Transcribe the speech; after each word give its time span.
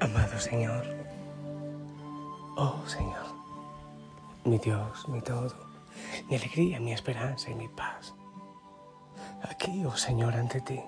Amado 0.00 0.38
Señor, 0.38 0.84
oh 2.56 2.84
Señor, 2.86 3.26
mi 4.44 4.56
Dios, 4.58 5.08
mi 5.08 5.20
todo, 5.20 5.52
mi 6.28 6.36
alegría, 6.36 6.78
mi 6.78 6.92
esperanza 6.92 7.50
y 7.50 7.56
mi 7.56 7.66
paz. 7.66 8.14
Aquí, 9.42 9.84
oh 9.84 9.96
Señor, 9.96 10.34
ante 10.34 10.60
ti, 10.60 10.80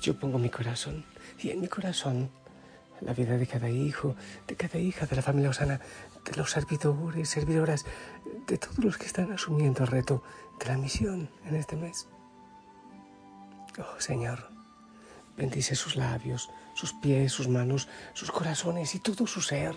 yo 0.00 0.18
pongo 0.18 0.38
mi 0.38 0.48
corazón 0.48 1.04
y 1.38 1.50
en 1.50 1.60
mi 1.60 1.68
corazón 1.68 2.30
la 3.02 3.12
vida 3.12 3.36
de 3.36 3.46
cada 3.46 3.68
hijo, 3.68 4.16
de 4.46 4.56
cada 4.56 4.78
hija 4.78 5.04
de 5.04 5.16
la 5.16 5.22
familia 5.22 5.50
Osana, 5.50 5.78
de 6.24 6.36
los 6.36 6.50
servidores, 6.50 7.28
servidoras, 7.28 7.84
de 8.46 8.56
todos 8.56 8.78
los 8.78 8.96
que 8.96 9.06
están 9.06 9.30
asumiendo 9.30 9.82
el 9.82 9.88
reto 9.88 10.22
de 10.58 10.66
la 10.66 10.78
misión 10.78 11.28
en 11.44 11.54
este 11.54 11.76
mes. 11.76 12.08
Oh 13.78 14.00
Señor, 14.00 14.57
bendice 15.38 15.76
sus 15.76 15.96
labios, 15.96 16.50
sus 16.74 16.92
pies, 16.92 17.32
sus 17.32 17.48
manos, 17.48 17.88
sus 18.12 18.30
corazones 18.30 18.94
y 18.94 18.98
todo 18.98 19.26
su 19.26 19.40
ser. 19.40 19.74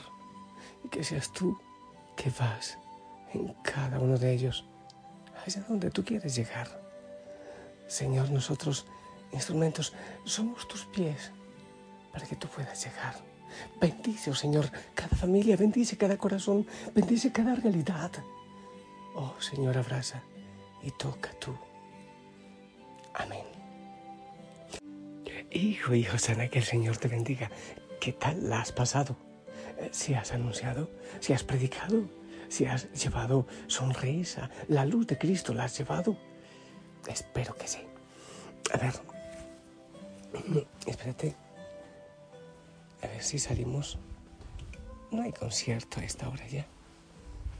Y 0.83 0.89
que 0.89 1.03
seas 1.03 1.31
tú 1.31 1.57
que 2.17 2.31
vas 2.31 2.77
en 3.33 3.53
cada 3.63 3.99
uno 3.99 4.17
de 4.17 4.33
ellos, 4.33 4.65
allá 5.45 5.63
donde 5.69 5.91
tú 5.91 6.03
quieres 6.03 6.35
llegar. 6.35 6.81
Señor, 7.87 8.31
nosotros, 8.31 8.87
instrumentos, 9.31 9.93
somos 10.25 10.67
tus 10.67 10.85
pies 10.85 11.31
para 12.11 12.25
que 12.25 12.35
tú 12.35 12.47
puedas 12.47 12.83
llegar. 12.83 13.15
Bendice, 13.79 14.31
oh 14.31 14.35
Señor, 14.35 14.71
cada 14.95 15.15
familia, 15.15 15.57
bendice 15.57 15.97
cada 15.97 16.17
corazón, 16.17 16.65
bendice 16.95 17.31
cada 17.31 17.53
realidad. 17.53 18.11
Oh 19.13 19.35
Señor, 19.39 19.77
abraza 19.77 20.21
y 20.81 20.91
toca 20.91 21.31
tú. 21.39 21.53
Amén. 23.13 23.60
Hijo, 25.53 25.93
hijo 25.95 26.17
sana, 26.17 26.47
que 26.47 26.59
el 26.59 26.65
Señor 26.65 26.95
te 26.95 27.09
bendiga. 27.09 27.51
¿Qué 27.99 28.13
tal 28.13 28.49
la 28.49 28.61
has 28.61 28.71
pasado? 28.71 29.17
Eh, 29.79 29.89
si 29.91 30.13
has 30.13 30.31
anunciado, 30.31 30.89
si 31.19 31.33
has 31.33 31.43
predicado, 31.43 32.05
si 32.47 32.65
has 32.65 32.89
llevado 32.93 33.45
sonrisa, 33.67 34.49
la 34.69 34.85
luz 34.85 35.07
de 35.07 35.17
Cristo 35.17 35.53
la 35.53 35.65
has 35.65 35.77
llevado. 35.77 36.15
Espero 37.05 37.53
que 37.57 37.67
sí. 37.67 37.79
A 38.73 38.77
ver, 38.77 38.93
espérate. 40.87 41.35
A 43.01 43.07
ver 43.07 43.21
si 43.21 43.37
salimos. 43.37 43.99
No 45.11 45.23
hay 45.23 45.33
concierto 45.33 45.99
a 45.99 46.05
esta 46.05 46.29
hora 46.29 46.47
ya. 46.47 46.65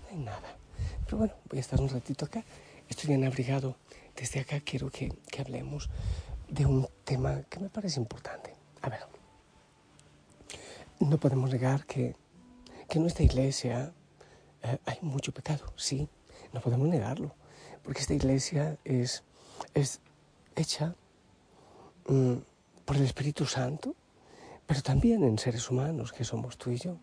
No 0.03 0.07
hay 0.11 0.17
nada. 0.17 0.57
Pero 1.03 1.17
bueno, 1.17 1.33
voy 1.49 1.57
a 1.57 1.61
estar 1.61 1.81
un 1.81 1.89
ratito 1.89 2.23
acá. 2.23 2.45
Estoy 2.87 3.09
bien 3.09 3.25
abrigado. 3.25 3.75
Desde 4.15 4.39
acá 4.39 4.61
quiero 4.61 4.89
que, 4.89 5.11
que 5.29 5.41
hablemos 5.41 5.89
de 6.51 6.65
un 6.65 6.87
tema 7.05 7.43
que 7.49 7.59
me 7.59 7.69
parece 7.69 7.99
importante. 7.99 8.53
A 8.81 8.89
ver, 8.89 8.99
no 10.99 11.17
podemos 11.17 11.49
negar 11.49 11.85
que, 11.85 12.15
que 12.89 12.97
en 12.97 13.03
nuestra 13.03 13.23
iglesia 13.23 13.93
eh, 14.61 14.77
hay 14.85 14.97
mucho 15.01 15.31
pecado, 15.33 15.73
sí, 15.77 16.09
no 16.51 16.59
podemos 16.59 16.87
negarlo, 16.89 17.33
porque 17.83 18.01
esta 18.01 18.13
iglesia 18.13 18.77
es, 18.83 19.23
es 19.73 20.01
hecha 20.55 20.93
mm, 22.07 22.35
por 22.83 22.97
el 22.97 23.03
Espíritu 23.03 23.45
Santo, 23.45 23.95
pero 24.67 24.81
también 24.81 25.23
en 25.23 25.39
seres 25.39 25.69
humanos 25.71 26.11
que 26.11 26.25
somos 26.25 26.57
tú 26.57 26.69
y 26.71 26.77
yo. 26.77 26.97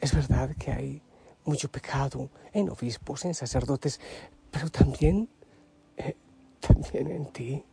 Es 0.00 0.12
verdad 0.14 0.54
que 0.56 0.72
hay 0.72 1.02
mucho 1.44 1.70
pecado 1.70 2.28
en 2.52 2.70
obispos, 2.70 3.24
en 3.24 3.34
sacerdotes, 3.34 4.00
pero 4.50 4.68
también, 4.68 5.28
eh, 5.96 6.16
también 6.60 7.10
en 7.10 7.26
ti 7.32 7.64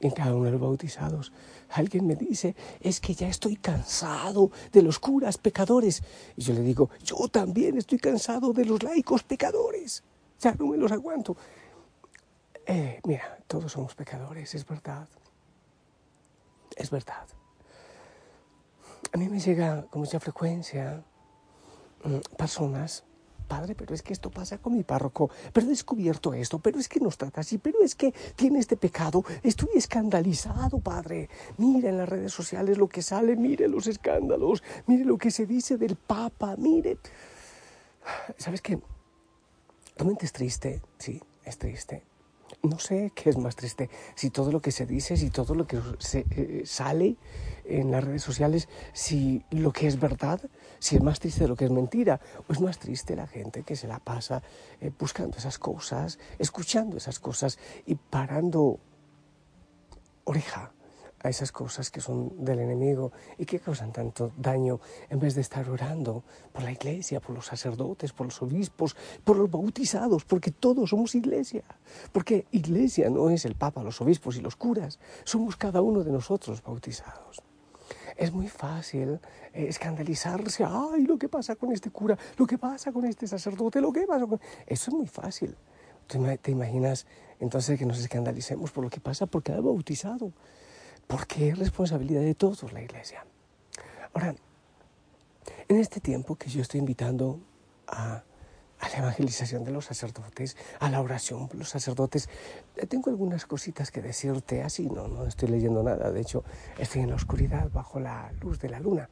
en 0.00 0.10
cada 0.10 0.34
uno 0.34 0.44
de 0.44 0.52
los 0.52 0.60
bautizados. 0.60 1.32
Alguien 1.70 2.06
me 2.06 2.16
dice, 2.16 2.54
es 2.80 3.00
que 3.00 3.14
ya 3.14 3.28
estoy 3.28 3.56
cansado 3.56 4.50
de 4.72 4.82
los 4.82 4.98
curas 4.98 5.38
pecadores. 5.38 6.02
Y 6.36 6.42
yo 6.42 6.54
le 6.54 6.60
digo, 6.60 6.90
yo 7.02 7.28
también 7.28 7.76
estoy 7.78 7.98
cansado 7.98 8.52
de 8.52 8.64
los 8.64 8.82
laicos 8.82 9.22
pecadores. 9.22 10.02
Ya 10.40 10.54
no 10.54 10.66
me 10.66 10.76
los 10.76 10.92
aguanto. 10.92 11.36
Eh, 12.66 13.00
mira, 13.04 13.38
todos 13.46 13.72
somos 13.72 13.94
pecadores, 13.94 14.54
es 14.54 14.66
verdad. 14.66 15.08
Es 16.76 16.90
verdad. 16.90 17.26
A 19.12 19.16
mí 19.16 19.28
me 19.28 19.40
llega 19.40 19.86
con 19.86 20.00
mucha 20.00 20.20
frecuencia 20.20 21.02
mm, 22.04 22.36
personas 22.36 23.04
Padre, 23.46 23.74
pero 23.74 23.94
es 23.94 24.02
que 24.02 24.12
esto 24.12 24.30
pasa 24.30 24.58
con 24.58 24.74
mi 24.74 24.82
párroco, 24.82 25.30
pero 25.52 25.66
he 25.66 25.70
descubierto 25.70 26.34
esto, 26.34 26.58
pero 26.58 26.78
es 26.78 26.88
que 26.88 27.00
nos 27.00 27.16
trata 27.16 27.40
así, 27.40 27.58
pero 27.58 27.82
es 27.82 27.94
que 27.94 28.12
tiene 28.34 28.58
este 28.58 28.76
pecado, 28.76 29.24
estoy 29.42 29.70
escandalizado, 29.74 30.78
Padre. 30.78 31.28
Mire 31.58 31.88
en 31.88 31.98
las 31.98 32.08
redes 32.08 32.32
sociales 32.32 32.78
lo 32.78 32.88
que 32.88 33.02
sale, 33.02 33.36
mire 33.36 33.68
los 33.68 33.86
escándalos, 33.86 34.62
mire 34.86 35.04
lo 35.04 35.18
que 35.18 35.30
se 35.30 35.46
dice 35.46 35.76
del 35.76 35.96
Papa, 35.96 36.54
mire. 36.56 36.98
¿Sabes 38.36 38.60
qué? 38.60 38.78
Realmente 39.96 40.26
es 40.26 40.32
triste, 40.32 40.82
sí, 40.98 41.20
es 41.44 41.58
triste. 41.58 42.05
No 42.62 42.78
sé 42.78 43.12
qué 43.14 43.30
es 43.30 43.38
más 43.38 43.54
triste, 43.54 43.90
si 44.14 44.30
todo 44.30 44.50
lo 44.50 44.60
que 44.60 44.72
se 44.72 44.86
dice, 44.86 45.16
si 45.16 45.30
todo 45.30 45.54
lo 45.54 45.66
que 45.66 45.80
se, 45.98 46.26
eh, 46.30 46.62
sale 46.64 47.16
en 47.64 47.90
las 47.90 48.02
redes 48.02 48.22
sociales, 48.22 48.68
si 48.92 49.44
lo 49.50 49.72
que 49.72 49.86
es 49.86 50.00
verdad, 50.00 50.40
si 50.78 50.96
es 50.96 51.02
más 51.02 51.20
triste 51.20 51.46
lo 51.46 51.56
que 51.56 51.66
es 51.66 51.70
mentira, 51.70 52.20
o 52.48 52.52
es 52.52 52.60
más 52.60 52.78
triste 52.78 53.14
la 53.14 53.26
gente 53.26 53.62
que 53.62 53.76
se 53.76 53.86
la 53.86 53.98
pasa 53.98 54.42
eh, 54.80 54.90
buscando 54.98 55.36
esas 55.36 55.58
cosas, 55.58 56.18
escuchando 56.38 56.96
esas 56.96 57.20
cosas 57.20 57.58
y 57.86 57.94
parando 57.94 58.80
oreja 60.24 60.65
a 61.26 61.28
esas 61.28 61.50
cosas 61.50 61.90
que 61.90 62.00
son 62.00 62.44
del 62.44 62.60
enemigo 62.60 63.12
y 63.36 63.44
que 63.44 63.58
causan 63.58 63.92
tanto 63.92 64.32
daño 64.36 64.80
en 65.10 65.18
vez 65.18 65.34
de 65.34 65.40
estar 65.40 65.68
orando 65.68 66.22
por 66.52 66.62
la 66.62 66.70
iglesia, 66.70 67.20
por 67.20 67.34
los 67.34 67.46
sacerdotes, 67.46 68.12
por 68.12 68.26
los 68.26 68.40
obispos, 68.42 68.96
por 69.24 69.36
los 69.36 69.50
bautizados, 69.50 70.24
porque 70.24 70.52
todos 70.52 70.90
somos 70.90 71.14
iglesia. 71.14 71.64
Porque 72.12 72.46
iglesia 72.52 73.10
no 73.10 73.28
es 73.30 73.44
el 73.44 73.56
papa, 73.56 73.82
los 73.82 74.00
obispos 74.00 74.36
y 74.36 74.40
los 74.40 74.54
curas, 74.54 74.98
somos 75.24 75.56
cada 75.56 75.82
uno 75.82 76.04
de 76.04 76.12
nosotros 76.12 76.62
bautizados. 76.62 77.42
Es 78.16 78.32
muy 78.32 78.48
fácil 78.48 79.20
eh, 79.52 79.66
escandalizarse, 79.68 80.64
ay, 80.64 81.04
lo 81.06 81.18
que 81.18 81.28
pasa 81.28 81.56
con 81.56 81.72
este 81.72 81.90
cura, 81.90 82.16
lo 82.38 82.46
que 82.46 82.56
pasa 82.56 82.92
con 82.92 83.04
este 83.04 83.26
sacerdote, 83.26 83.80
lo 83.80 83.92
que 83.92 84.06
pasa 84.06 84.26
con... 84.26 84.40
Eso 84.66 84.90
es 84.90 84.94
muy 84.94 85.06
fácil. 85.06 85.56
¿Te 86.06 86.50
imaginas 86.52 87.04
entonces 87.40 87.76
que 87.78 87.84
nos 87.84 87.98
escandalicemos 87.98 88.70
por 88.70 88.84
lo 88.84 88.90
que 88.90 89.00
pasa 89.00 89.26
por 89.26 89.42
cada 89.42 89.60
bautizado? 89.60 90.32
Porque 91.06 91.48
es 91.48 91.58
responsabilidad 91.58 92.22
de 92.22 92.34
todos 92.34 92.72
la 92.72 92.82
iglesia. 92.82 93.24
Ahora, 94.14 94.34
en 95.68 95.76
este 95.76 96.00
tiempo 96.00 96.36
que 96.36 96.48
yo 96.48 96.62
estoy 96.62 96.80
invitando 96.80 97.40
a, 97.86 98.22
la 98.80 98.98
evangelización 98.98 99.64
de 99.64 99.72
los 99.72 99.86
sacerdotes, 99.86 100.56
a 100.80 100.90
la 100.90 101.00
oración 101.00 101.48
por 101.48 101.56
los 101.56 101.68
sacerdotes, 101.68 102.28
eh, 102.76 102.86
tengo 102.86 103.10
algunas 103.10 103.46
cositas 103.46 103.90
que 103.90 104.00
decirte 104.00 104.62
así, 104.62 104.88
no, 104.88 105.08
no 105.08 105.26
estoy 105.26 105.48
leyendo 105.48 105.82
nada, 105.82 106.10
de 106.10 106.20
hecho 106.20 106.44
estoy 106.78 107.02
en 107.02 107.10
la 107.10 107.16
oscuridad 107.16 107.70
bajo 107.72 108.00
la 108.00 108.32
luz 108.40 108.60
de 108.60 108.68
la 108.68 108.80
luna. 108.80 109.08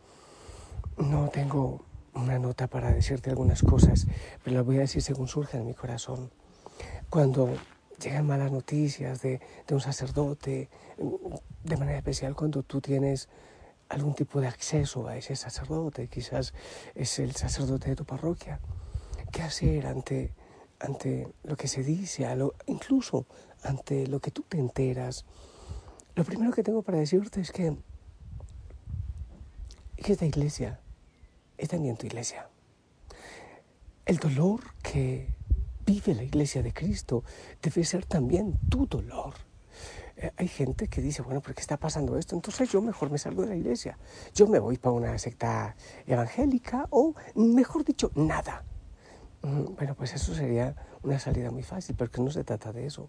No 0.97 1.29
tengo 1.29 1.85
una 2.15 2.39
nota 2.39 2.69
para 2.69 2.93
decirte 2.93 3.31
algunas 3.31 3.63
cosas, 3.63 4.07
pero 4.43 4.57
las 4.57 4.65
voy 4.65 4.77
a 4.77 4.81
decir 4.81 5.03
según 5.03 5.27
surge 5.29 5.59
en 5.59 5.67
mi 5.67 5.75
corazón. 5.75 6.31
Cuando 7.11 7.57
llegan 8.01 8.27
malas 8.27 8.53
noticias 8.53 9.23
de, 9.23 9.41
un 9.71 9.81
sacerdote, 9.81 10.69
de 11.63 11.77
manera 11.77 11.99
especial 11.99 12.35
cuando 12.35 12.63
tú 12.63 12.81
tienes 12.81 13.29
algún 13.89 14.15
tipo 14.15 14.41
de 14.41 14.49
acceso 14.49 15.07
a 15.07 15.17
ese 15.17 15.37
sacerdote, 15.37 16.09
quizás 16.09 16.55
es 16.95 17.19
el 17.19 17.35
sacerdote 17.35 17.91
de 17.91 17.97
tu 17.97 18.05
parroquia. 18.05 18.61
¿Qué 19.31 19.43
hacer 19.43 19.87
ante, 19.87 20.33
ante 20.81 21.29
lo 21.43 21.57
que 21.57 21.69
se 21.69 21.83
dice, 21.83 22.27
incluso 22.67 23.27
ante 23.63 24.07
lo 24.07 24.21
que 24.21 24.31
tú 24.31 24.43
te 24.43 24.59
enteras? 24.59 25.25
Lo 26.15 26.25
primero 26.25 26.53
que 26.53 26.63
tengo 26.63 26.83
para 26.83 26.99
decirte 26.99 27.41
es 27.41 27.51
que, 27.51 27.77
que 29.97 30.13
esta 30.13 30.27
iglesia 30.27 30.81
es 31.59 31.69
también 31.69 31.97
tu 31.97 32.07
iglesia. 32.07 32.49
El 34.07 34.19
dolor 34.19 34.61
que 34.83 35.29
vive 35.85 36.15
la 36.15 36.23
iglesia 36.23 36.63
de 36.63 36.73
Cristo 36.73 37.25
debe 37.63 37.85
ser 37.85 38.07
también 38.07 38.59
tu 38.69 38.87
dolor. 38.87 39.35
Eh, 40.17 40.31
hay 40.37 40.49
gente 40.49 40.89
que 40.89 41.01
dice, 41.01 41.23
bueno, 41.23 41.41
¿por 41.41 41.55
qué 41.55 41.61
está 41.61 41.77
pasando 41.77 42.17
esto? 42.17 42.37
Entonces 42.37 42.71
yo 42.71 42.81
mejor 42.81 43.11
me 43.11 43.19
salgo 43.19 43.43
de 43.43 43.49
la 43.49 43.57
iglesia. 43.57 43.99
Yo 44.35 44.47
me 44.47 44.59
voy 44.59 44.79
para 44.79 44.93
una 44.93 45.19
secta 45.19 45.75
evangélica 46.07 46.87
o, 46.91 47.15
mejor 47.35 47.85
dicho, 47.85 48.11
nada. 48.15 48.65
Mm, 49.43 49.75
bueno, 49.77 49.95
pues 49.95 50.15
eso 50.15 50.35
sería 50.35 50.75
una 51.03 51.19
salida 51.19 51.51
muy 51.51 51.63
fácil, 51.63 51.97
pero 51.99 52.11
que 52.11 52.23
no 52.23 52.31
se 52.31 52.45
trata 52.45 52.73
de 52.73 52.87
eso. 52.87 53.09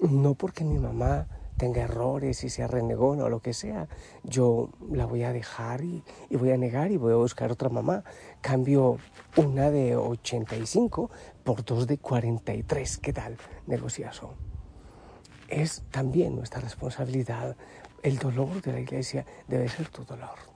No 0.00 0.34
porque 0.34 0.64
mi 0.64 0.78
mamá 0.78 1.28
tenga 1.56 1.82
errores 1.82 2.42
y 2.44 2.50
sea 2.50 2.66
renegona 2.66 3.24
o 3.24 3.28
lo 3.28 3.40
que 3.40 3.52
sea, 3.52 3.88
yo 4.22 4.70
la 4.90 5.06
voy 5.06 5.22
a 5.22 5.32
dejar 5.32 5.82
y, 5.82 6.02
voy 6.30 6.50
a 6.50 6.56
negar 6.56 6.90
y 6.90 6.96
voy 6.96 7.12
a 7.12 7.16
buscar 7.16 7.52
otra 7.52 7.68
mamá. 7.68 8.04
Cambio 8.40 8.98
una 9.36 9.70
de 9.70 9.96
85 9.96 11.10
por 11.44 11.64
dos 11.64 11.86
de 11.86 11.98
43. 11.98 12.98
¿Qué 12.98 13.12
tal? 13.12 13.36
Negociazo. 13.66 14.34
Es 15.48 15.82
también 15.90 16.34
nuestra 16.36 16.60
responsabilidad. 16.60 17.56
El 18.02 18.18
dolor 18.18 18.60
de 18.62 18.72
la 18.72 18.80
iglesia 18.80 19.24
debe 19.46 19.68
ser 19.68 19.88
tu 19.88 20.04
dolor. 20.04 20.54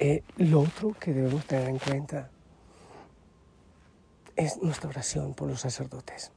Eh, 0.00 0.22
lo 0.36 0.60
otro 0.60 0.92
que 0.98 1.12
debemos 1.12 1.46
tener 1.46 1.68
en 1.68 1.78
cuenta 1.78 2.30
es 4.34 4.60
nuestra 4.60 4.90
oración 4.90 5.34
por 5.34 5.48
los 5.48 5.60
sacerdotes, 5.60 6.32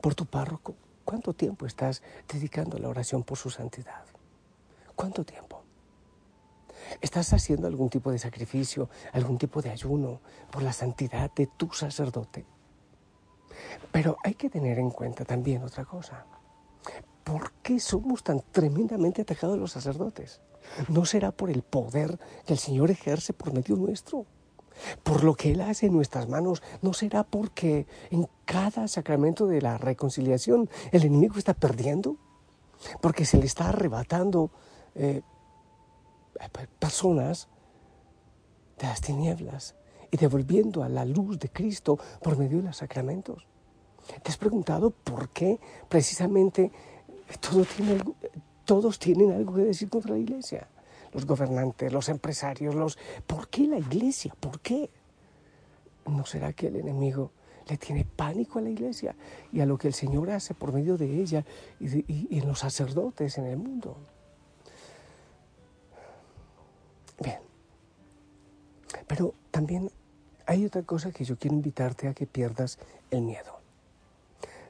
por 0.00 0.14
tu 0.14 0.26
párroco. 0.26 0.76
¿Cuánto 1.04 1.34
tiempo 1.34 1.66
estás 1.66 2.02
dedicando 2.32 2.76
a 2.76 2.80
la 2.80 2.88
oración 2.88 3.22
por 3.22 3.38
su 3.38 3.50
santidad? 3.50 4.04
¿Cuánto 4.94 5.24
tiempo? 5.24 5.62
¿Estás 7.00 7.32
haciendo 7.32 7.66
algún 7.66 7.88
tipo 7.88 8.10
de 8.10 8.18
sacrificio, 8.18 8.88
algún 9.12 9.38
tipo 9.38 9.62
de 9.62 9.70
ayuno 9.70 10.20
por 10.50 10.62
la 10.62 10.72
santidad 10.72 11.30
de 11.34 11.46
tu 11.46 11.72
sacerdote? 11.72 12.44
Pero 13.90 14.16
hay 14.22 14.34
que 14.34 14.50
tener 14.50 14.78
en 14.78 14.90
cuenta 14.90 15.24
también 15.24 15.62
otra 15.62 15.84
cosa. 15.84 16.24
¿Por 17.24 17.52
qué 17.62 17.78
somos 17.78 18.22
tan 18.22 18.40
tremendamente 18.50 19.22
atacados 19.22 19.58
los 19.58 19.72
sacerdotes? 19.72 20.40
¿No 20.88 21.04
será 21.04 21.32
por 21.32 21.50
el 21.50 21.62
poder 21.62 22.18
que 22.46 22.52
el 22.52 22.58
Señor 22.58 22.90
ejerce 22.90 23.32
por 23.32 23.52
medio 23.52 23.76
nuestro? 23.76 24.26
Por 25.02 25.24
lo 25.24 25.34
que 25.34 25.52
Él 25.52 25.60
hace 25.60 25.86
en 25.86 25.94
nuestras 25.94 26.28
manos, 26.28 26.62
¿no 26.80 26.92
será 26.92 27.24
porque 27.24 27.86
en 28.10 28.28
cada 28.44 28.88
sacramento 28.88 29.46
de 29.46 29.60
la 29.60 29.78
reconciliación 29.78 30.68
el 30.90 31.04
enemigo 31.04 31.36
está 31.38 31.54
perdiendo? 31.54 32.16
Porque 33.00 33.24
se 33.24 33.38
le 33.38 33.46
está 33.46 33.68
arrebatando 33.68 34.50
eh, 34.94 35.22
personas 36.78 37.48
de 38.78 38.86
las 38.86 39.00
tinieblas 39.00 39.74
y 40.10 40.16
devolviendo 40.16 40.82
a 40.82 40.88
la 40.88 41.04
luz 41.04 41.38
de 41.38 41.48
Cristo 41.48 41.98
por 42.22 42.36
medio 42.36 42.58
de 42.58 42.64
los 42.64 42.76
sacramentos. 42.76 43.46
¿Te 44.22 44.30
has 44.30 44.36
preguntado 44.36 44.90
por 44.90 45.28
qué 45.30 45.60
precisamente 45.88 46.72
todos 48.64 48.98
tienen 48.98 49.32
algo 49.32 49.54
que 49.54 49.62
decir 49.62 49.88
contra 49.88 50.12
la 50.12 50.18
iglesia? 50.18 50.68
Los 51.12 51.26
gobernantes, 51.26 51.92
los 51.92 52.08
empresarios, 52.08 52.74
los... 52.74 52.98
¿Por 53.26 53.48
qué 53.48 53.66
la 53.66 53.78
iglesia? 53.78 54.34
¿Por 54.38 54.60
qué? 54.60 54.90
¿No 56.06 56.24
será 56.24 56.52
que 56.52 56.68
el 56.68 56.76
enemigo 56.76 57.30
le 57.68 57.76
tiene 57.76 58.04
pánico 58.04 58.58
a 58.58 58.62
la 58.62 58.70
iglesia 58.70 59.14
y 59.52 59.60
a 59.60 59.66
lo 59.66 59.78
que 59.78 59.88
el 59.88 59.94
Señor 59.94 60.30
hace 60.30 60.54
por 60.54 60.72
medio 60.72 60.96
de 60.96 61.20
ella 61.20 61.44
y, 61.78 62.38
en 62.38 62.46
los 62.46 62.60
sacerdotes 62.60 63.38
en 63.38 63.46
el 63.46 63.58
mundo? 63.58 63.96
Bien. 67.22 67.40
Pero 69.06 69.34
también 69.50 69.90
hay 70.46 70.64
otra 70.64 70.82
cosa 70.82 71.12
que 71.12 71.24
yo 71.24 71.36
quiero 71.36 71.56
invitarte 71.56 72.08
a 72.08 72.14
que 72.14 72.26
pierdas 72.26 72.78
el 73.10 73.22
miedo. 73.22 73.60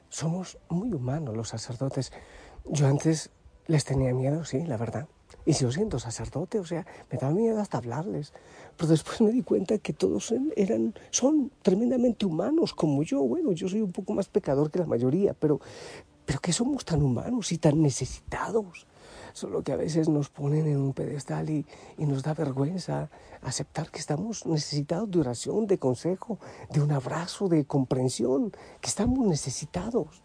Somos 0.09 0.59
muy 0.69 0.93
humanos 0.93 1.35
los 1.35 1.49
sacerdotes. 1.49 2.11
Yo 2.65 2.87
antes 2.87 3.31
les 3.65 3.83
tenía 3.85 4.13
miedo, 4.13 4.45
sí, 4.45 4.63
la 4.65 4.77
verdad. 4.77 5.07
Y 5.45 5.53
sigo 5.53 5.71
siendo 5.71 5.99
sacerdote, 5.99 6.59
o 6.59 6.65
sea, 6.65 6.85
me 7.11 7.17
daba 7.17 7.33
miedo 7.33 7.59
hasta 7.59 7.77
hablarles. 7.77 8.33
Pero 8.77 8.89
después 8.89 9.21
me 9.21 9.31
di 9.31 9.41
cuenta 9.43 9.77
que 9.77 9.93
todos 9.93 10.33
eran, 10.55 10.93
son 11.11 11.51
tremendamente 11.61 12.25
humanos 12.25 12.73
como 12.73 13.03
yo. 13.03 13.21
Bueno, 13.21 13.51
yo 13.51 13.67
soy 13.67 13.81
un 13.81 13.91
poco 13.91 14.13
más 14.13 14.29
pecador 14.29 14.71
que 14.71 14.79
la 14.79 14.85
mayoría, 14.85 15.33
pero, 15.33 15.59
pero 16.25 16.39
que 16.39 16.53
somos 16.53 16.85
tan 16.85 17.01
humanos 17.01 17.51
y 17.51 17.57
tan 17.57 17.81
necesitados. 17.81 18.87
Solo 19.33 19.63
que 19.63 19.71
a 19.71 19.75
veces 19.75 20.09
nos 20.09 20.29
ponen 20.29 20.67
en 20.67 20.77
un 20.77 20.93
pedestal 20.93 21.49
y, 21.49 21.65
y 21.97 22.05
nos 22.05 22.23
da 22.23 22.33
vergüenza 22.33 23.09
aceptar 23.41 23.89
que 23.89 23.99
estamos 23.99 24.45
necesitados 24.45 25.09
de 25.09 25.19
oración, 25.19 25.67
de 25.67 25.79
consejo, 25.79 26.39
de 26.69 26.81
un 26.81 26.91
abrazo, 26.91 27.49
de 27.49 27.65
comprensión, 27.65 28.51
que 28.79 28.87
estamos 28.87 29.25
necesitados. 29.27 30.21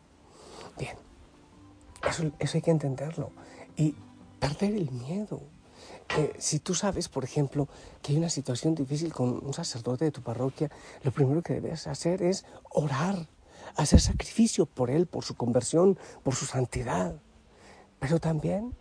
Bien, 0.78 0.96
eso, 2.08 2.30
eso 2.38 2.58
hay 2.58 2.62
que 2.62 2.70
entenderlo. 2.70 3.30
Y 3.76 3.94
perder 4.38 4.74
el 4.74 4.90
miedo. 4.90 5.42
si 6.38 6.58
tú 6.58 6.74
sabes, 6.74 7.08
por 7.08 7.24
ejemplo, 7.24 7.68
que 8.02 8.12
hay 8.12 8.18
una 8.18 8.30
situación 8.30 8.74
difícil 8.74 9.12
con 9.12 9.44
un 9.44 9.52
sacerdote 9.52 10.06
de 10.06 10.10
tu 10.10 10.22
parroquia, 10.22 10.70
lo 11.02 11.10
primero 11.12 11.42
que 11.42 11.54
debes 11.54 11.86
hacer 11.86 12.22
es 12.22 12.44
orar, 12.70 13.28
hacer 13.76 14.00
sacrificio 14.00 14.66
por 14.66 14.90
él, 14.90 15.06
por 15.06 15.24
su 15.24 15.34
conversión, 15.34 15.98
por 16.22 16.34
su 16.34 16.46
santidad. 16.46 17.20
Pero 17.98 18.20
también 18.20 18.74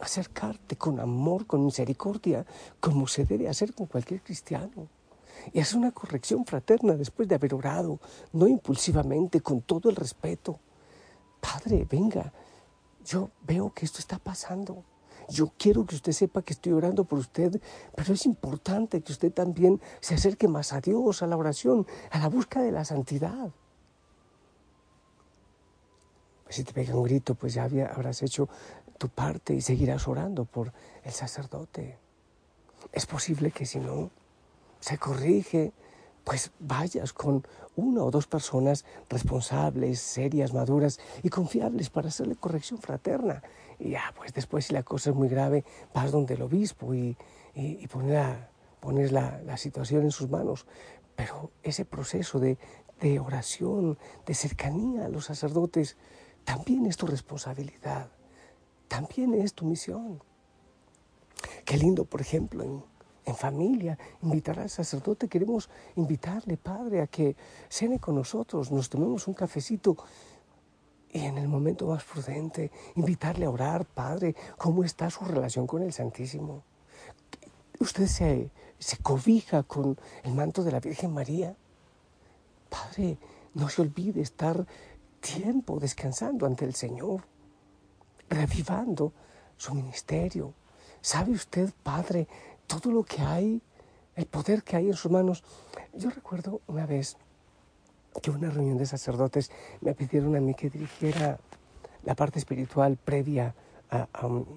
acercarte 0.00 0.76
con 0.76 1.00
amor, 1.00 1.46
con 1.46 1.64
misericordia, 1.64 2.46
como 2.80 3.06
se 3.06 3.24
debe 3.24 3.48
hacer 3.48 3.74
con 3.74 3.86
cualquier 3.86 4.22
cristiano. 4.22 4.88
Y 5.52 5.60
hacer 5.60 5.78
una 5.78 5.92
corrección 5.92 6.44
fraterna 6.46 6.94
después 6.94 7.28
de 7.28 7.34
haber 7.34 7.54
orado, 7.54 8.00
no 8.32 8.46
impulsivamente, 8.46 9.40
con 9.40 9.62
todo 9.62 9.90
el 9.90 9.96
respeto. 9.96 10.58
Padre, 11.40 11.86
venga, 11.90 12.32
yo 13.04 13.30
veo 13.42 13.72
que 13.72 13.84
esto 13.84 13.98
está 13.98 14.18
pasando. 14.18 14.84
Yo 15.28 15.52
quiero 15.56 15.86
que 15.86 15.94
usted 15.94 16.12
sepa 16.12 16.42
que 16.42 16.52
estoy 16.52 16.72
orando 16.72 17.04
por 17.04 17.18
usted, 17.18 17.60
pero 17.94 18.12
es 18.12 18.26
importante 18.26 19.00
que 19.00 19.12
usted 19.12 19.32
también 19.32 19.80
se 20.00 20.14
acerque 20.14 20.48
más 20.48 20.72
a 20.72 20.80
Dios, 20.80 21.22
a 21.22 21.26
la 21.26 21.36
oración, 21.36 21.86
a 22.10 22.18
la 22.18 22.28
búsqueda 22.28 22.64
de 22.64 22.72
la 22.72 22.84
santidad. 22.84 23.50
si 26.50 26.62
te 26.62 26.72
pega 26.72 26.94
un 26.94 27.02
grito, 27.02 27.34
pues 27.34 27.54
ya 27.54 27.64
habrás 27.64 28.22
hecho 28.22 28.48
tu 28.96 29.08
parte 29.08 29.54
y 29.54 29.60
seguirás 29.60 30.06
orando 30.06 30.44
por 30.44 30.72
el 31.02 31.10
sacerdote. 31.10 31.98
Es 32.92 33.06
posible 33.06 33.50
que 33.50 33.66
si 33.66 33.80
no 33.80 34.10
se 34.78 34.98
corrige, 34.98 35.72
pues 36.24 36.50
vayas 36.58 37.12
con 37.12 37.46
una 37.76 38.02
o 38.02 38.10
dos 38.10 38.26
personas 38.26 38.84
responsables, 39.10 40.00
serias, 40.00 40.54
maduras 40.54 40.98
y 41.22 41.28
confiables 41.28 41.90
para 41.90 42.08
hacerle 42.08 42.34
corrección 42.34 42.80
fraterna. 42.80 43.42
Y 43.78 43.90
ya, 43.90 44.12
pues 44.16 44.32
después 44.32 44.66
si 44.66 44.72
la 44.72 44.82
cosa 44.82 45.10
es 45.10 45.16
muy 45.16 45.28
grave, 45.28 45.64
vas 45.92 46.10
donde 46.10 46.34
el 46.34 46.42
obispo 46.42 46.94
y, 46.94 47.16
y, 47.54 47.86
pones, 48.80 49.12
la, 49.12 49.40
la, 49.44 49.56
situación 49.56 50.02
en 50.02 50.10
sus 50.10 50.30
manos. 50.30 50.66
Pero 51.14 51.50
ese 51.62 51.84
proceso 51.84 52.38
de, 52.38 52.58
de 53.00 53.20
oración, 53.20 53.98
de 54.24 54.34
cercanía 54.34 55.04
a 55.04 55.08
los 55.08 55.26
sacerdotes, 55.26 55.96
también 56.44 56.86
es 56.86 56.96
tu 56.96 57.06
responsabilidad, 57.06 58.08
también 58.88 59.34
es 59.34 59.54
tu 59.54 59.64
misión. 59.66 60.22
Qué 61.64 61.76
lindo, 61.76 62.04
por 62.04 62.20
ejemplo, 62.20 62.62
en, 62.62 62.84
en 63.24 63.34
familia, 63.34 63.98
invitar 64.22 64.58
al 64.58 64.70
sacerdote. 64.70 65.28
Queremos 65.28 65.70
invitarle, 65.96 66.56
Padre, 66.56 67.00
a 67.02 67.06
que 67.06 67.36
cene 67.68 67.98
con 67.98 68.14
nosotros, 68.14 68.70
nos 68.70 68.88
tomemos 68.88 69.26
un 69.28 69.34
cafecito 69.34 69.96
y 71.14 71.20
en 71.20 71.38
el 71.38 71.46
momento 71.46 71.86
más 71.86 72.02
prudente, 72.02 72.72
invitarle 72.96 73.46
a 73.46 73.50
orar, 73.50 73.86
Padre, 73.86 74.34
¿cómo 74.58 74.82
está 74.82 75.08
su 75.10 75.24
relación 75.24 75.64
con 75.64 75.82
el 75.82 75.92
Santísimo? 75.92 76.64
¿Usted 77.78 78.06
se, 78.08 78.50
se 78.80 78.96
cobija 78.98 79.62
con 79.62 79.96
el 80.24 80.34
manto 80.34 80.64
de 80.64 80.72
la 80.72 80.80
Virgen 80.80 81.14
María? 81.14 81.54
Padre, 82.68 83.16
no 83.54 83.68
se 83.68 83.82
olvide 83.82 84.22
estar 84.22 84.66
tiempo 85.20 85.78
descansando 85.78 86.46
ante 86.46 86.64
el 86.64 86.74
Señor, 86.74 87.22
revivando 88.28 89.12
su 89.56 89.72
ministerio. 89.72 90.52
¿Sabe 91.00 91.30
usted, 91.30 91.72
Padre, 91.84 92.26
todo 92.66 92.90
lo 92.92 93.02
que 93.04 93.22
hay, 93.22 93.62
el 94.16 94.26
poder 94.26 94.62
que 94.62 94.76
hay 94.76 94.86
en 94.88 94.94
sus 94.94 95.10
manos. 95.10 95.42
Yo 95.92 96.10
recuerdo 96.10 96.60
una 96.66 96.86
vez 96.86 97.16
que 98.22 98.30
una 98.30 98.50
reunión 98.50 98.78
de 98.78 98.86
sacerdotes 98.86 99.50
me 99.80 99.94
pidieron 99.94 100.36
a 100.36 100.40
mí 100.40 100.54
que 100.54 100.70
dirigiera 100.70 101.38
la 102.04 102.14
parte 102.14 102.38
espiritual 102.38 102.96
previa 102.96 103.54
a, 103.90 104.08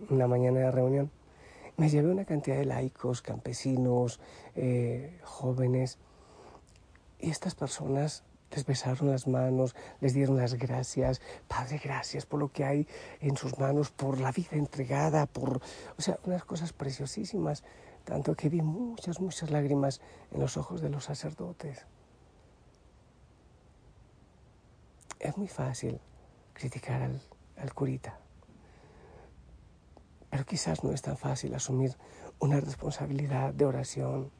una 0.10 0.28
mañana 0.28 0.60
de 0.60 0.72
reunión. 0.72 1.12
Me 1.78 1.90
llevé 1.90 2.12
una 2.12 2.26
cantidad 2.26 2.58
de 2.58 2.66
laicos, 2.66 3.22
campesinos, 3.22 4.20
eh, 4.56 5.20
jóvenes, 5.24 6.00
y 7.20 7.30
estas 7.30 7.56
personas 7.56 8.24
les 8.52 8.66
besaron 8.66 9.12
las 9.12 9.28
manos, 9.28 9.76
les 10.00 10.14
dieron 10.14 10.38
las 10.38 10.56
gracias. 10.56 11.22
Padre, 11.48 11.80
gracias 11.84 12.26
por 12.26 12.40
lo 12.40 12.52
que 12.52 12.64
hay 12.64 12.88
en 13.20 13.38
sus 13.38 13.60
manos, 13.60 13.92
por 13.92 14.20
la 14.20 14.32
vida 14.32 14.52
entregada, 14.52 15.26
por, 15.26 15.58
o 15.98 16.02
sea, 16.02 16.18
unas 16.26 16.44
cosas 16.46 16.74
preciosísimas 16.74 17.64
tanto 18.08 18.36
que 18.36 18.48
vi 18.48 18.62
muchas, 18.62 19.20
muchas 19.20 19.52
lágrimas 19.52 20.00
en 20.32 20.40
los 20.40 20.56
ojos 20.56 20.80
de 20.80 20.90
los 20.90 21.04
sacerdotes. 21.04 21.86
Es 25.20 25.36
muy 25.36 25.50
fácil 25.50 26.00
criticar 26.54 27.02
al, 27.02 27.74
curita, 27.74 28.18
pero 30.30 30.46
quizás 30.46 30.86
no 30.86 30.94
es 30.94 31.02
tan 31.02 31.18
fácil 31.18 31.54
asumir 31.54 31.98
una 32.40 32.62
responsabilidad 32.62 33.54
de 33.54 33.66
oración, 33.66 34.32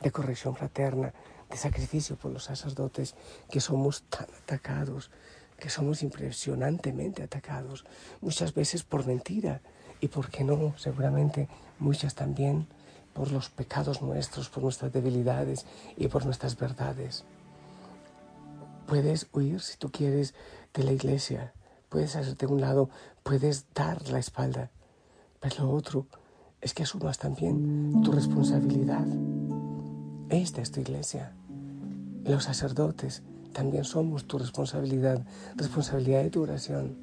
de 0.00 0.10
corrección 0.10 0.56
fraterna, 0.56 1.12
de 1.50 1.56
sacrificio 1.58 2.16
por 2.16 2.32
los 2.32 2.44
sacerdotes 2.44 3.16
que 3.50 3.60
somos 3.60 4.04
tan 4.04 4.28
atacados, 4.42 5.10
que 5.58 5.68
somos 5.68 6.02
impresionantemente 6.02 7.22
atacados, 7.22 7.84
muchas 8.22 8.54
veces 8.54 8.82
por 8.82 9.06
mentira 9.06 9.60
y, 10.00 10.08
¿por 10.08 10.30
qué 10.30 10.42
no? 10.42 10.72
Seguramente 10.78 11.48
muchas 11.78 12.14
también 12.14 12.66
por 13.18 13.32
los 13.32 13.50
pecados 13.50 14.00
nuestros, 14.00 14.48
por 14.48 14.62
nuestras 14.62 14.92
debilidades 14.92 15.66
y 15.96 16.06
por 16.06 16.24
nuestras 16.24 16.56
verdades. 16.56 17.24
Puedes 18.86 19.26
huir 19.32 19.60
si 19.60 19.76
tú 19.76 19.90
quieres 19.90 20.34
de 20.72 20.84
la 20.84 20.92
iglesia, 20.92 21.52
puedes 21.88 22.14
hacerte 22.14 22.46
un 22.46 22.60
lado, 22.60 22.90
puedes 23.24 23.66
dar 23.74 24.08
la 24.10 24.20
espalda, 24.20 24.70
pero 25.40 25.64
lo 25.64 25.72
otro 25.72 26.06
es 26.60 26.74
que 26.74 26.84
asumas 26.84 27.18
también 27.18 28.02
tu 28.04 28.12
responsabilidad. 28.12 29.06
Esta 30.28 30.62
es 30.62 30.70
tu 30.70 30.78
iglesia. 30.78 31.32
Los 32.22 32.44
sacerdotes 32.44 33.24
también 33.52 33.82
somos 33.82 34.26
tu 34.26 34.38
responsabilidad, 34.38 35.26
responsabilidad 35.56 36.22
de 36.22 36.30
tu 36.30 36.42
oración, 36.42 36.96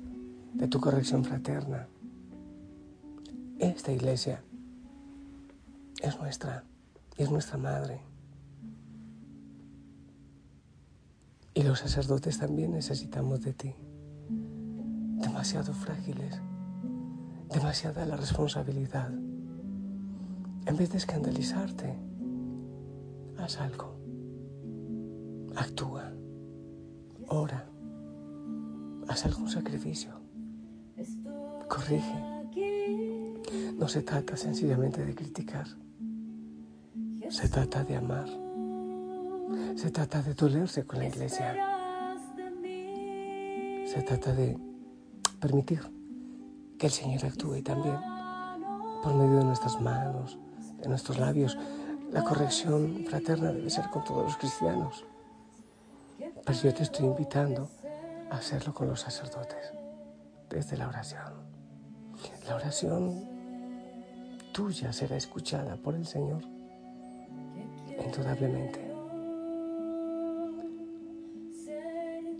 de 0.54 0.70
tu 0.70 0.80
corrección 0.80 1.26
fraterna. 1.26 1.90
Esta 3.60 3.92
iglesia 3.92 4.42
es 6.02 6.20
nuestra, 6.20 6.64
es 7.18 7.32
nuestra 7.32 7.58
madre. 7.58 8.02
Y 11.54 11.64
los 11.64 11.80
sacerdotes 11.80 12.40
también 12.40 12.72
necesitamos 12.72 13.42
de 13.42 13.54
ti. 13.54 13.76
Demasiado 14.30 15.74
frágiles, 15.74 16.42
demasiada 17.50 18.06
la 18.06 18.18
responsabilidad. 18.18 19.10
En 19.10 20.78
vez 20.78 20.92
de 20.92 20.98
escandalizarte, 20.98 21.96
haz 23.38 23.62
algo. 23.62 23.96
Actúa. 25.56 26.12
Ora. 27.28 27.70
Haz 29.08 29.26
algún 29.26 29.50
sacrificio. 29.50 30.12
Corrige. 31.70 32.36
No 33.78 33.88
se 33.88 34.02
trata 34.02 34.36
sencillamente 34.36 35.06
de 35.06 35.16
criticar. 35.16 35.68
Se 37.30 37.50
trata 37.50 37.84
de 37.84 37.96
amar. 37.96 38.28
Se 39.76 39.90
trata 39.92 40.22
de 40.22 40.34
dolerse 40.34 40.86
con 40.86 41.00
la 41.00 41.08
iglesia. 41.08 41.56
Se 43.86 44.02
trata 44.02 44.34
de 44.34 44.58
permitir 45.40 45.82
que 46.78 46.88
el 46.88 46.92
Señor 46.92 47.26
actúe 47.26 47.62
también 47.62 47.98
por 49.04 49.14
medio 49.14 49.40
de 49.40 49.46
nuestras 49.46 49.80
manos, 49.82 50.38
de 50.82 50.88
nuestros 50.88 51.18
labios. 51.18 51.58
La 52.12 52.24
corrección 52.24 53.06
fraterna 53.08 53.52
debe 53.52 53.70
ser 53.70 53.90
con 53.90 54.04
todos 54.04 54.24
los 54.24 54.38
cristianos. 54.38 55.06
Pero 56.18 56.60
yo 56.62 56.74
te 56.74 56.84
estoy 56.84 57.06
invitando 57.06 57.70
a 58.30 58.38
hacerlo 58.38 58.74
con 58.74 58.88
los 58.88 59.02
sacerdotes, 59.02 59.74
desde 60.50 60.78
la 60.78 60.88
oración. 60.88 61.34
La 62.48 62.56
oración 62.56 63.30
tuya 64.54 64.94
será 64.94 65.18
escuchada 65.18 65.76
por 65.76 65.96
el 65.96 66.06
Señor, 66.06 66.55
indudablemente. 68.06 68.80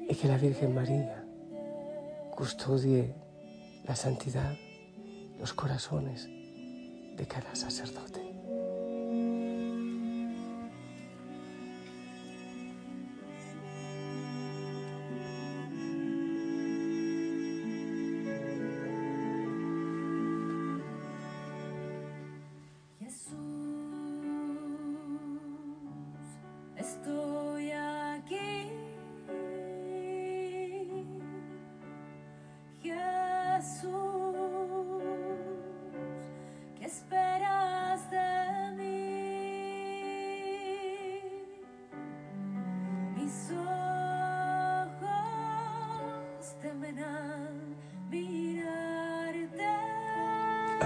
Y 0.08 0.16
que 0.16 0.28
la 0.28 0.38
Virgen 0.38 0.74
María 0.74 1.26
custodie 2.36 3.16
la 3.86 3.96
santidad, 3.96 4.54
los 5.40 5.54
corazones 5.54 6.28
de 6.28 7.26
cada 7.28 7.56
sacerdote. 7.56 8.22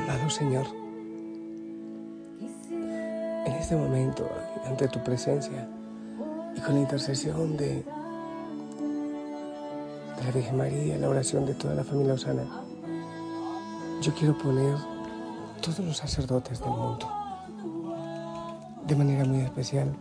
Amado 0.09 0.27
Señor, 0.31 0.65
en 3.45 3.53
este 3.53 3.75
momento, 3.75 4.27
ante 4.65 4.87
tu 4.87 5.03
presencia 5.03 5.69
y 6.55 6.59
con 6.61 6.73
la 6.73 6.79
intercesión 6.79 7.55
de, 7.55 7.85
la 10.25 10.31
Virgen 10.31 10.57
María, 10.57 10.97
la 10.97 11.09
oración 11.09 11.45
de 11.45 11.53
toda 11.53 11.75
la 11.75 11.83
familia 11.83 12.15
Osana, 12.15 12.43
yo 14.01 14.11
quiero 14.15 14.35
poner 14.35 14.77
todos 15.61 15.77
los 15.77 15.97
sacerdotes 15.97 16.59
del 16.59 16.71
mundo, 16.71 17.07
de 18.87 18.95
manera 18.95 19.25
muy 19.25 19.41
especial. 19.41 19.95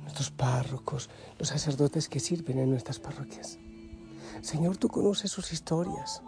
Nuestros 0.00 0.30
párrocos, 0.30 1.10
los 1.38 1.48
sacerdotes 1.48 2.08
que 2.08 2.20
sirven 2.20 2.58
en 2.58 2.70
nuestras 2.70 2.98
parroquias. 2.98 3.58
Señor, 4.40 4.78
tú 4.78 4.88
conoces 4.88 5.30
sus 5.30 5.52
historias 5.52 6.22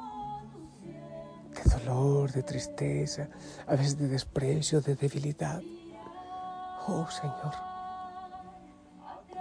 de 1.64 1.70
dolor, 1.70 2.32
de 2.32 2.42
tristeza, 2.42 3.28
a 3.66 3.76
veces 3.76 3.98
de 3.98 4.08
desprecio, 4.08 4.80
de 4.80 4.94
debilidad. 4.94 5.62
Oh 6.86 7.06
Señor, 7.08 7.54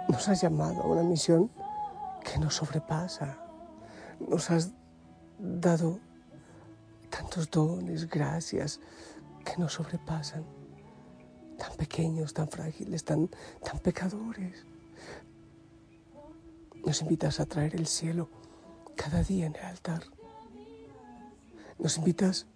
nos 0.08 0.28
has 0.28 0.40
llamado 0.40 0.82
a 0.82 0.86
una 0.86 1.02
misión 1.02 1.50
que 2.22 2.38
nos 2.38 2.54
sobrepasa. 2.54 3.38
Nos 4.20 4.50
has 4.50 4.70
dado 5.38 5.98
tantos 7.10 7.50
dones, 7.50 8.08
gracias, 8.08 8.80
que 9.44 9.56
nos 9.58 9.74
sobrepasan. 9.74 10.44
Tan 11.58 11.76
pequeños, 11.76 12.32
tan 12.32 12.48
frágiles, 12.48 13.04
tan, 13.04 13.28
tan 13.62 13.78
pecadores. 13.80 14.64
Nos 16.84 17.00
invitas 17.02 17.40
a 17.40 17.46
traer 17.46 17.76
el 17.76 17.86
cielo 17.86 18.28
cada 18.96 19.22
día 19.22 19.46
en 19.46 19.54
el 19.56 19.62
altar. 19.62 20.02
Nos 21.82 21.98
invitas 21.98 22.46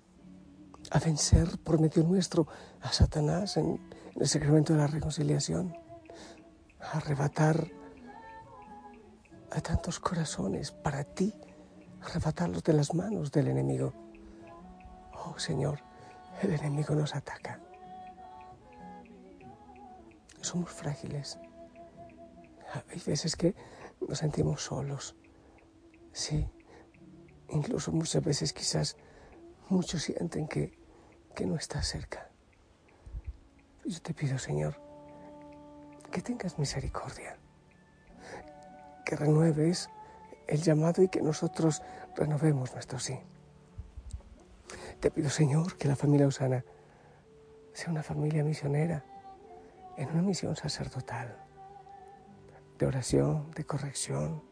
a 0.92 1.00
vencer 1.00 1.58
por 1.58 1.80
medio 1.80 2.04
nuestro 2.04 2.46
a 2.80 2.92
Satanás 2.92 3.56
en, 3.56 3.80
el 4.14 4.28
sacramento 4.28 4.72
de 4.72 4.78
la 4.78 4.86
reconciliación, 4.86 5.76
a 6.80 6.98
arrebatar 6.98 7.66
a 9.50 9.60
tantos 9.60 9.98
corazones 9.98 10.70
para 10.70 11.02
ti, 11.02 11.34
arrebatarlos 12.02 12.62
de 12.62 12.72
las 12.72 12.94
manos 12.94 13.32
del 13.32 13.48
enemigo. 13.48 13.92
Oh 15.12 15.36
Señor, 15.40 15.80
el 16.40 16.52
enemigo 16.52 16.94
nos 16.94 17.16
ataca. 17.16 17.58
Somos 20.40 20.70
frágiles. 20.70 21.36
Hay 22.88 23.02
veces 23.04 23.34
que 23.34 23.56
nos 24.08 24.18
sentimos 24.18 24.62
solos. 24.62 25.16
Sí, 26.12 26.48
incluso 27.48 27.90
muchas 27.90 28.22
veces 28.22 28.52
quizás 28.52 28.96
Muchos 29.68 30.02
sienten 30.02 30.46
que, 30.46 30.78
que 31.34 31.44
no 31.46 31.56
estás 31.56 31.88
cerca. 31.88 32.30
Yo 33.84 34.00
te 34.00 34.14
pido, 34.14 34.38
Señor, 34.38 34.80
que 36.10 36.22
tengas 36.22 36.58
misericordia, 36.58 37.36
que 39.04 39.16
renueves 39.16 39.90
el 40.46 40.62
llamado 40.62 41.02
y 41.02 41.08
que 41.08 41.20
nosotros 41.20 41.82
renovemos 42.14 42.72
nuestro 42.72 42.98
sí. 42.98 43.18
Te 45.00 45.10
pido, 45.10 45.30
Señor, 45.30 45.76
que 45.76 45.88
la 45.88 45.96
familia 45.96 46.26
Usana 46.26 46.64
sea 47.72 47.90
una 47.90 48.02
familia 48.02 48.42
misionera 48.42 49.04
en 49.96 50.08
una 50.10 50.22
misión 50.22 50.56
sacerdotal, 50.56 51.36
de 52.78 52.86
oración, 52.86 53.50
de 53.52 53.64
corrección, 53.64 54.42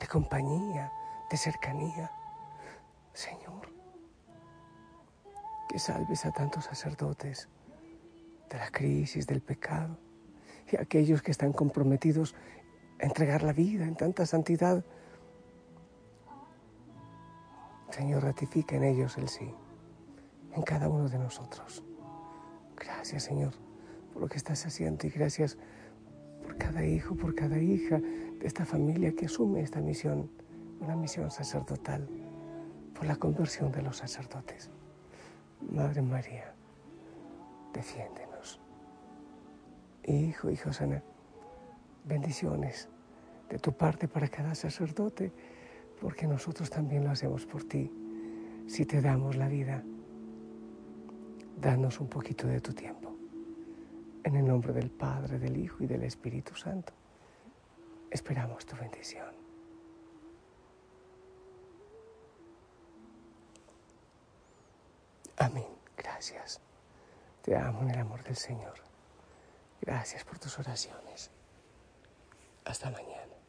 de 0.00 0.06
compañía, 0.06 0.92
de 1.30 1.36
cercanía. 1.36 2.10
Señor, 3.12 3.71
que 5.68 5.78
salves 5.78 6.24
a 6.26 6.32
tantos 6.32 6.64
sacerdotes 6.64 7.48
de 8.50 8.58
la 8.58 8.70
crisis, 8.70 9.26
del 9.26 9.40
pecado, 9.40 9.98
y 10.70 10.76
a 10.76 10.82
aquellos 10.82 11.22
que 11.22 11.30
están 11.30 11.52
comprometidos 11.52 12.34
a 13.00 13.06
entregar 13.06 13.42
la 13.42 13.52
vida 13.52 13.84
en 13.84 13.96
tanta 13.96 14.26
santidad. 14.26 14.84
Señor, 17.90 18.22
ratifica 18.22 18.76
en 18.76 18.84
ellos 18.84 19.18
el 19.18 19.28
sí, 19.28 19.52
en 20.54 20.62
cada 20.62 20.88
uno 20.88 21.08
de 21.08 21.18
nosotros. 21.18 21.82
Gracias, 22.76 23.24
Señor, 23.24 23.52
por 24.12 24.22
lo 24.22 24.28
que 24.28 24.36
estás 24.36 24.64
haciendo 24.66 25.06
y 25.06 25.10
gracias 25.10 25.58
por 26.42 26.56
cada 26.56 26.84
hijo, 26.84 27.14
por 27.14 27.34
cada 27.34 27.58
hija 27.58 27.98
de 27.98 28.46
esta 28.46 28.64
familia 28.64 29.14
que 29.14 29.26
asume 29.26 29.60
esta 29.60 29.80
misión, 29.80 30.30
una 30.80 30.96
misión 30.96 31.30
sacerdotal, 31.30 32.08
por 32.94 33.06
la 33.06 33.16
conversión 33.16 33.70
de 33.72 33.82
los 33.82 33.98
sacerdotes. 33.98 34.70
Madre 35.70 36.02
María, 36.02 36.54
defiéndenos. 37.72 38.60
Hijo, 40.04 40.50
hijo 40.50 40.72
sana, 40.72 41.02
bendiciones 42.04 42.88
de 43.48 43.58
tu 43.58 43.72
parte 43.72 44.08
para 44.08 44.28
cada 44.28 44.54
sacerdote, 44.54 45.32
porque 46.00 46.26
nosotros 46.26 46.70
también 46.70 47.04
lo 47.04 47.10
hacemos 47.10 47.46
por 47.46 47.64
ti, 47.64 47.90
si 48.66 48.84
te 48.86 49.00
damos 49.00 49.36
la 49.36 49.48
vida. 49.48 49.82
danos 51.60 52.00
un 52.00 52.08
poquito 52.08 52.46
de 52.48 52.60
tu 52.60 52.72
tiempo. 52.72 53.14
En 54.24 54.36
el 54.36 54.46
nombre 54.46 54.72
del 54.72 54.90
Padre, 54.90 55.38
del 55.38 55.56
Hijo 55.56 55.84
y 55.84 55.86
del 55.86 56.02
Espíritu 56.02 56.54
Santo, 56.56 56.92
esperamos 58.10 58.66
tu 58.66 58.76
bendición. 58.76 59.41
Amén. 65.42 65.66
Gracias. 65.96 66.60
Te 67.42 67.56
amo 67.56 67.82
en 67.82 67.90
el 67.90 67.98
amor 67.98 68.22
del 68.22 68.36
Señor. 68.36 68.74
Gracias 69.80 70.22
por 70.22 70.38
tus 70.38 70.56
oraciones. 70.60 71.32
Hasta 72.64 72.90
mañana. 72.90 73.41